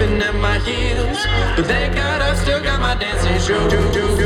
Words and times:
in 0.00 0.40
my 0.40 0.58
heels. 0.60 1.18
But 1.56 1.66
thank 1.66 1.94
God 1.94 2.22
I 2.22 2.34
still 2.36 2.62
got 2.62 2.80
my 2.80 2.94
dancing 2.94 3.38
shoes. 3.40 4.21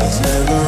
It's 0.00 0.20
never 0.20 0.67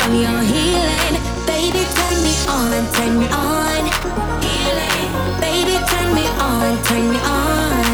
from 0.00 0.14
your 0.14 0.40
healing. 0.42 1.14
Baby, 1.46 1.82
turn 1.96 2.16
me 2.22 2.34
on, 2.48 2.92
turn 2.94 3.18
me 3.18 3.26
on. 3.28 3.84
Healing. 4.42 5.08
Baby, 5.40 5.76
turn 5.90 6.14
me 6.14 6.26
on, 6.38 6.82
turn 6.84 7.10
me 7.10 7.18
on. 7.18 7.87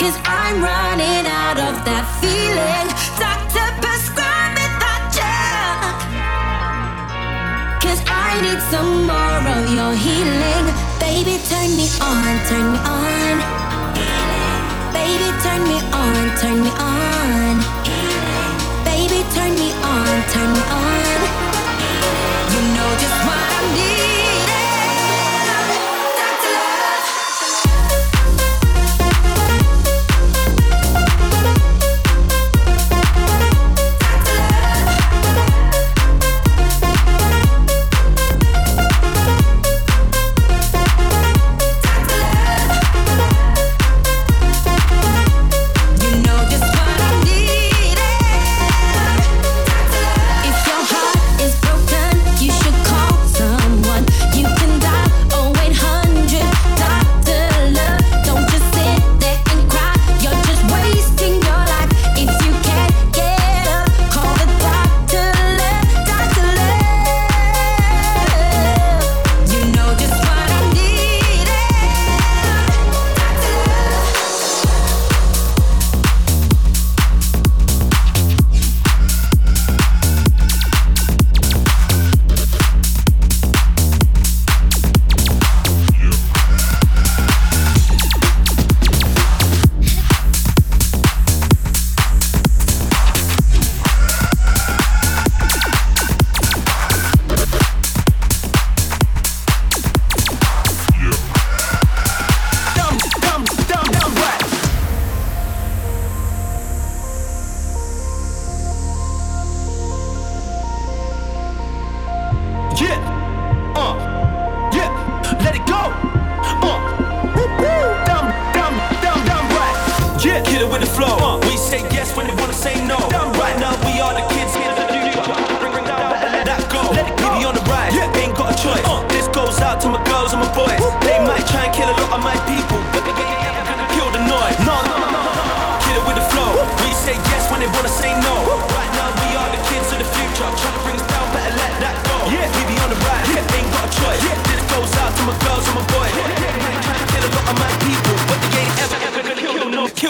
Cause 0.00 0.16
I'm 0.24 0.62
running 0.64 1.26
out 1.28 1.60
of 1.60 1.84
that 1.84 2.08
feeling. 2.24 2.88
Doctor, 3.20 3.68
prescribe 3.84 4.56
me 4.56 4.64
that 4.80 5.12
jug. 5.12 5.92
Cause 7.84 8.00
I 8.08 8.40
need 8.40 8.64
some 8.72 9.04
more 9.04 9.44
of 9.44 9.68
your 9.68 9.92
healing. 9.92 10.72
Baby, 11.04 11.36
turn 11.52 11.76
me 11.76 11.84
on, 12.00 12.32
turn 12.48 12.72
me 12.72 12.80
on. 12.80 13.44
Baby, 14.96 15.28
turn 15.44 15.68
me 15.68 15.76
on, 15.92 16.32
turn 16.40 16.64
me 16.64 16.72
on. 16.80 17.60
Baby, 18.88 19.20
turn 19.36 19.52
me 19.52 19.68
on, 19.84 20.16
turn 20.32 20.48
me 20.48 20.62
on. 20.64 21.39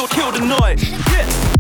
kill, 0.07 0.33
kill 0.33 0.33
the 0.33 0.47
noise. 0.47 0.91
Yeah. 1.13 1.60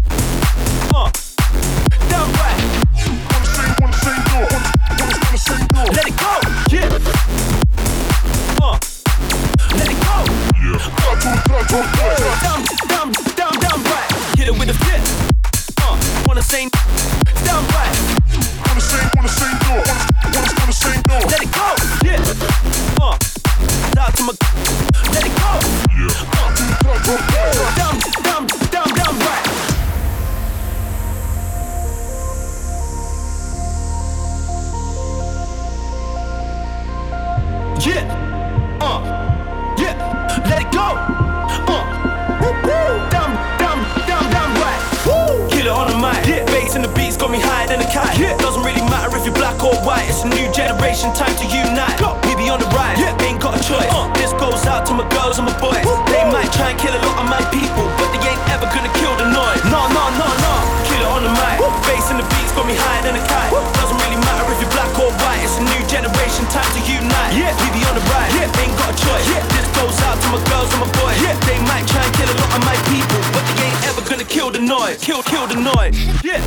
Yeah. 71.18 71.34
They 71.46 71.58
might 71.66 71.86
try 71.88 72.04
and 72.04 72.14
kill 72.14 72.30
a 72.30 72.36
lot 72.38 72.52
of 72.54 72.62
my 72.64 72.76
people, 72.92 73.20
but 73.34 73.44
they 73.56 73.66
ain't 73.66 73.82
ever 73.88 74.02
gonna 74.08 74.24
kill 74.24 74.50
the 74.50 74.60
noise. 74.60 75.02
Kill, 75.02 75.22
kill 75.22 75.46
the 75.46 75.56
noise. 75.56 75.96
Yeah. 76.22 76.40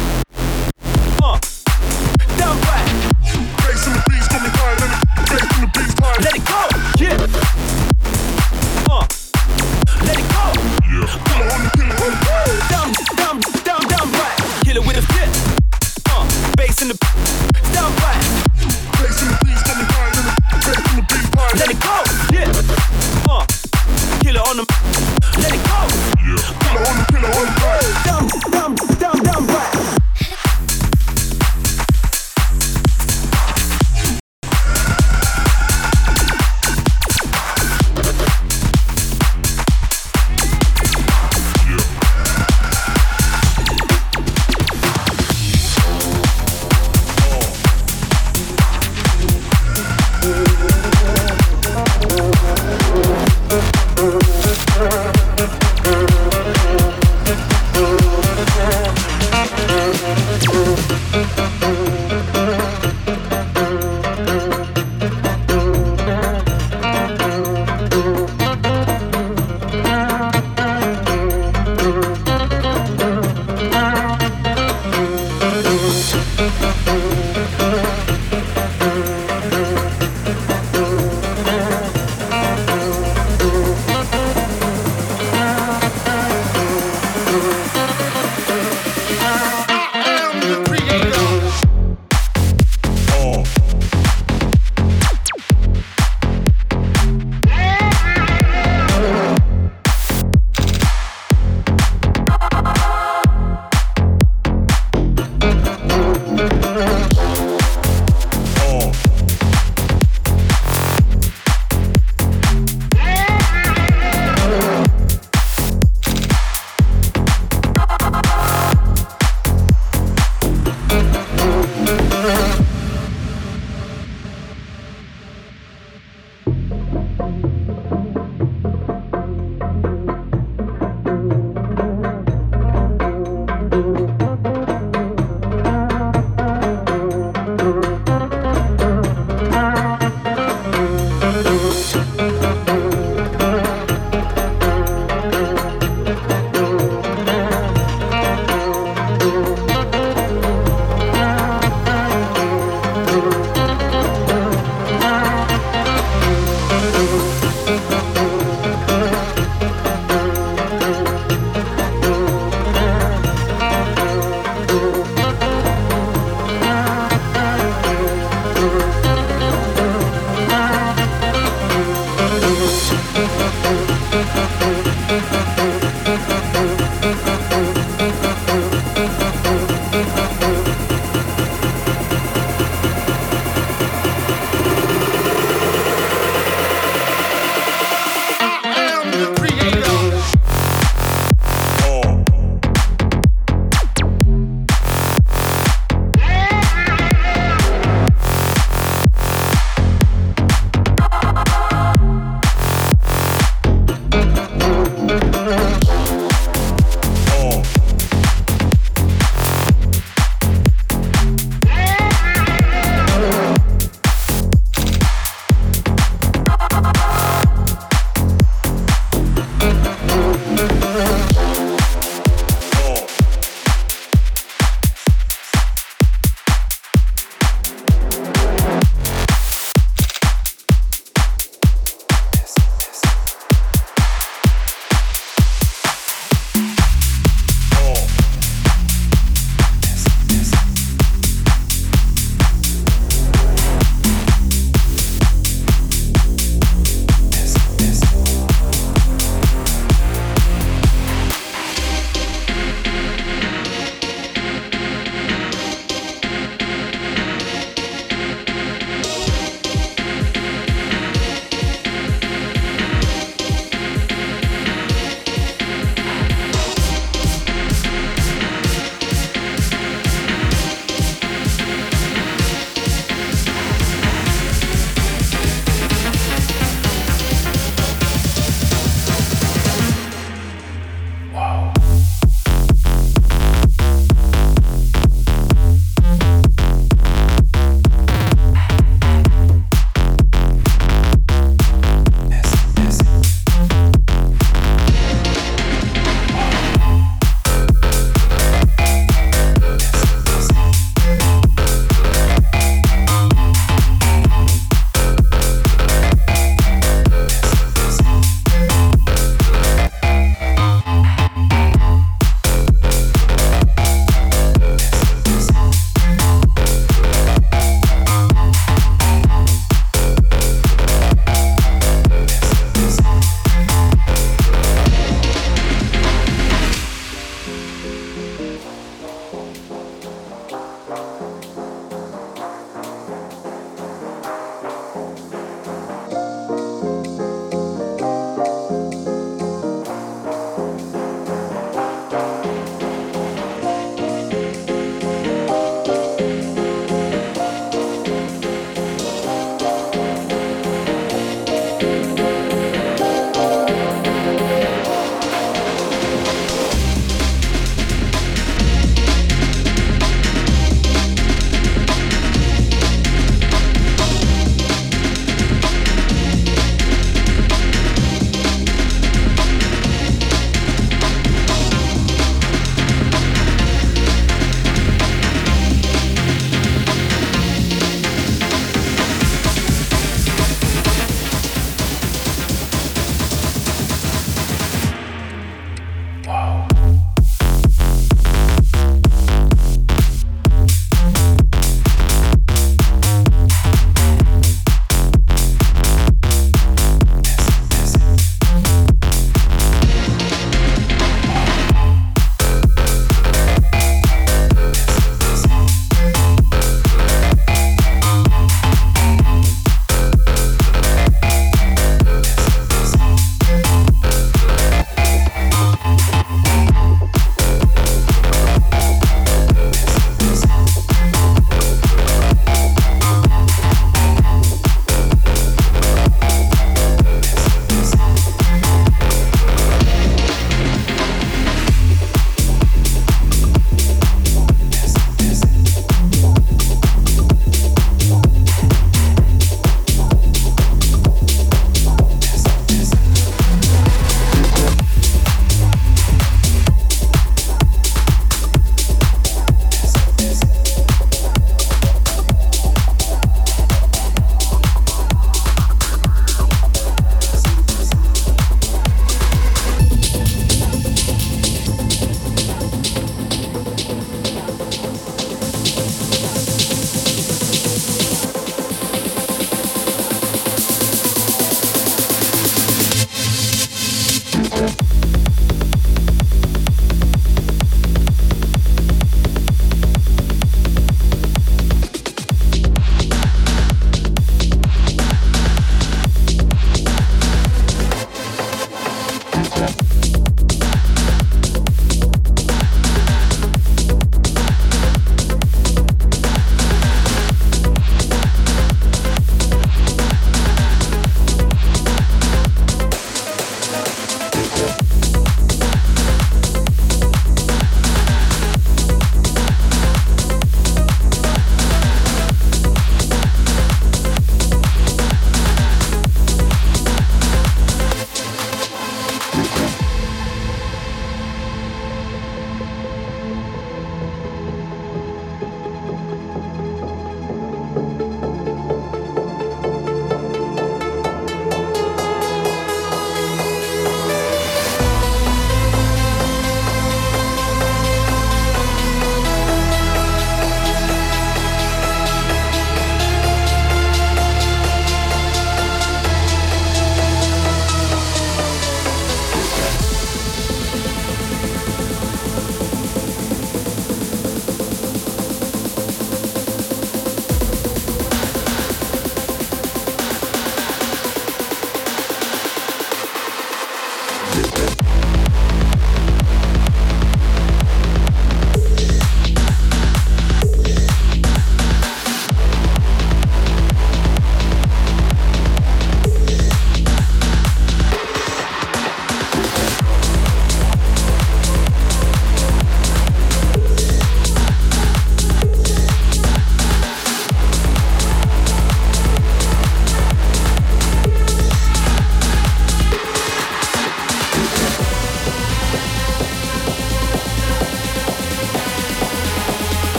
Beats, 4.07 4.31
me 4.31 4.49
high. 4.53 4.75
Let 5.31 5.73
beats, 5.73 5.93
high. 5.99 6.17
Let 6.23 6.35
it 6.35 6.43
go. 6.45 6.59
Yeah. 7.03 7.92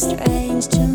strange 0.00 0.66
to 0.68 0.89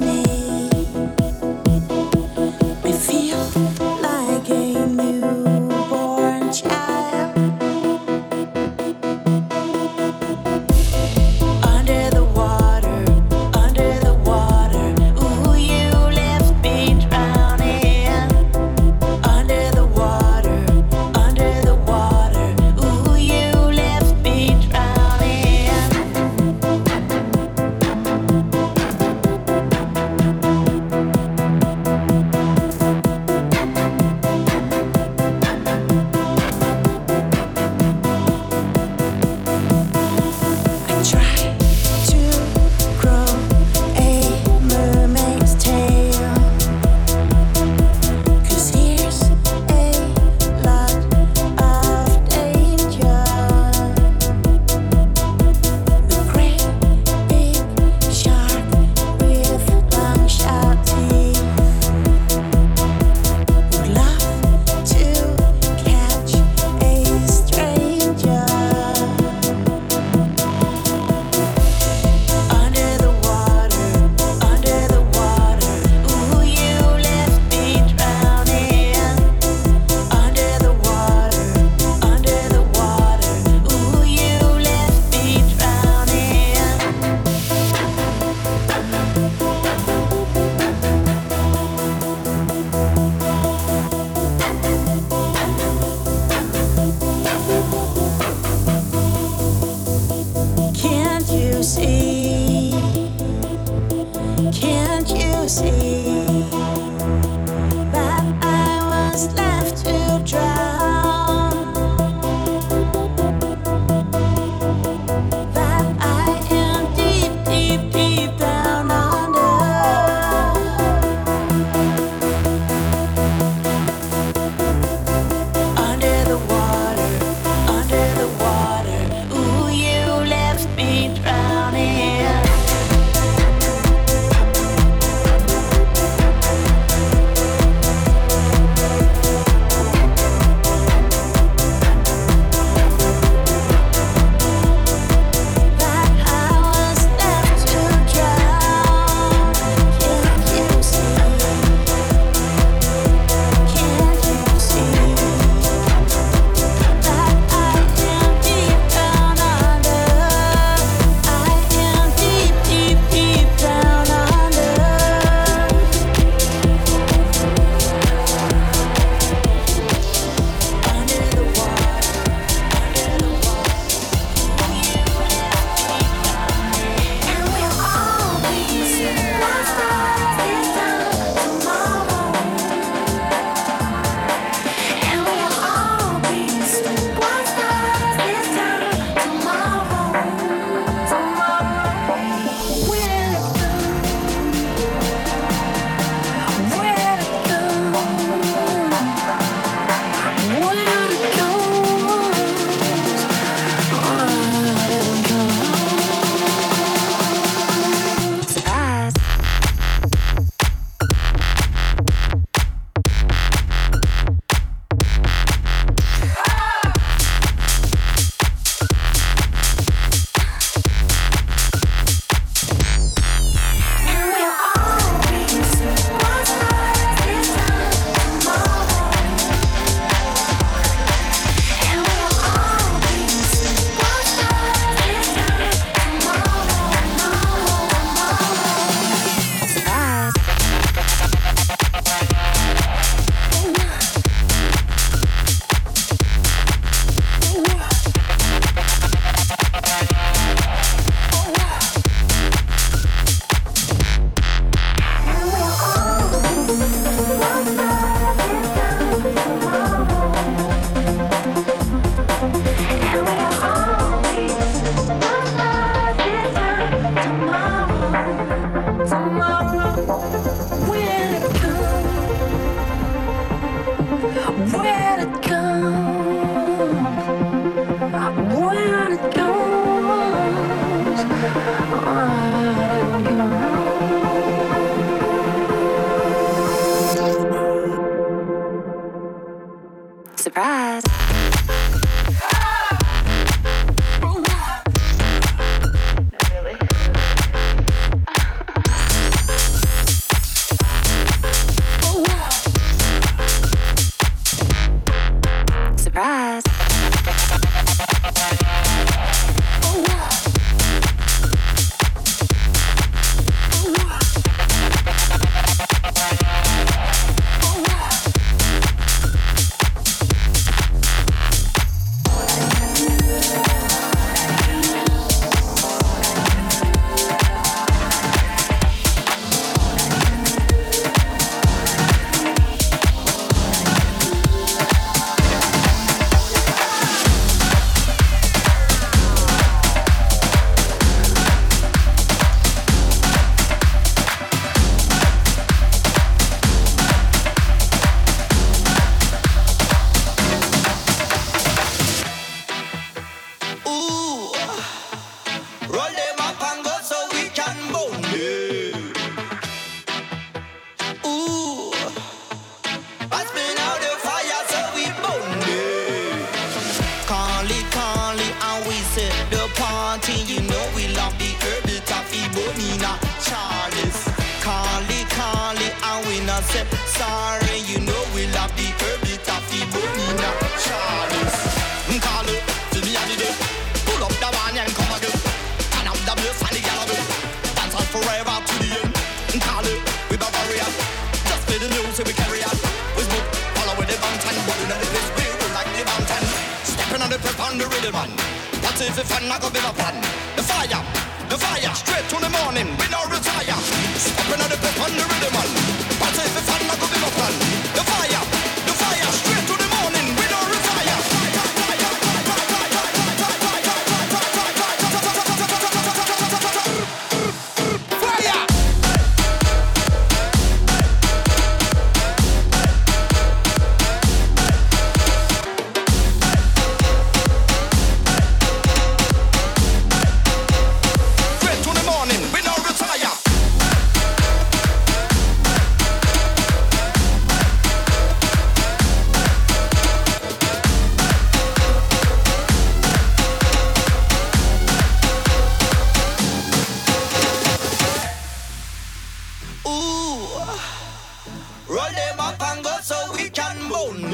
the 110.24 110.45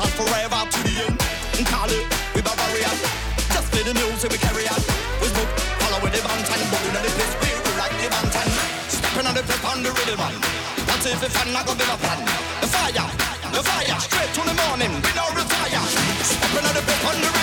on 0.00 0.10
forever 0.16 0.60
to 0.64 0.80
the 0.80 0.94
end. 1.04 1.16
And 1.60 1.66
call 1.68 1.90
it, 1.92 2.04
we 2.34 2.40
barbarian. 2.40 2.96
Just 3.52 3.68
play 3.70 3.84
the 3.84 3.94
music, 3.94 4.32
we 4.32 4.38
carry 4.40 4.64
on. 4.72 4.80
We 5.20 5.28
smoke, 5.28 5.52
following 5.84 6.12
the 6.12 6.20
mountain. 6.24 6.60
Moving 6.72 6.96
on 6.96 7.02
the 7.04 7.12
place, 7.12 7.34
we 7.44 7.72
like 7.76 7.94
the 8.00 8.08
mountain. 8.08 8.48
Stepping 8.88 9.26
on 9.28 9.34
the 9.36 9.44
flip 9.44 9.64
on 9.68 9.82
the 9.84 9.90
rhythm, 9.92 10.16
man. 10.16 10.34
That's 10.88 11.06
if 11.06 11.22
it's 11.22 11.36
fun, 11.36 11.52
I 11.52 11.60
be 11.62 11.84
a 11.84 11.96
plan. 12.00 12.20
The 12.64 12.68
fire, 12.72 13.08
the 13.52 13.60
fire, 13.60 14.00
straight 14.00 14.32
to 14.36 14.42
the 14.48 14.56
morning, 14.64 14.92
we 15.04 15.10
no 15.12 15.24
retire. 15.36 15.84
Stepping 16.24 16.64
on 16.64 16.74
the 16.74 16.82
flip 16.82 17.04
on 17.04 17.16
the 17.20 17.28
rhythm. 17.28 17.39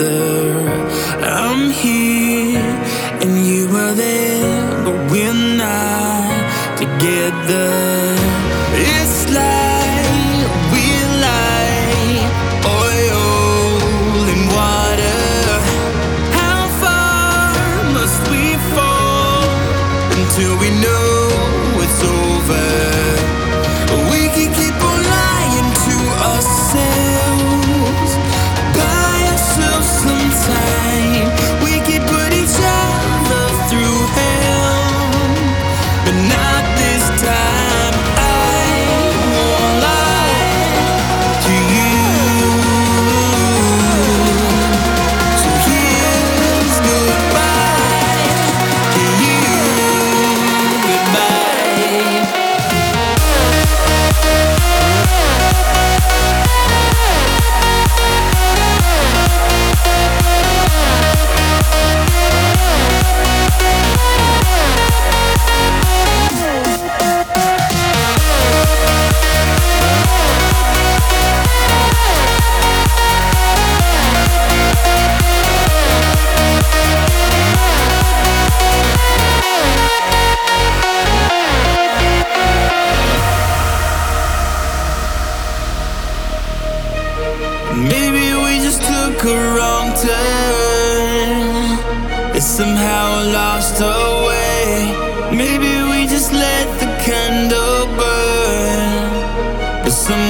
I'm 0.00 1.70
here 1.70 2.58
and 3.22 3.46
you 3.46 3.68
are 3.68 3.94
there, 3.94 4.84
but 4.84 5.10
we're 5.10 5.32
not 5.32 6.78
together. 6.78 8.13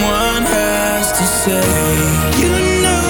someone 0.04 0.42
has 0.42 1.12
to 1.12 1.24
say. 1.24 1.60
You 2.42 2.82
know 2.82 3.03